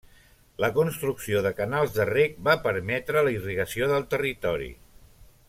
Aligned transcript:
La 0.63 0.69
construcció 0.77 1.43
de 1.47 1.51
canals 1.59 1.93
de 1.97 2.07
reg 2.11 2.41
va 2.49 2.57
permetre 2.65 3.23
la 3.29 3.35
irrigació 3.37 3.91
del 3.93 4.09
territori. 4.17 4.73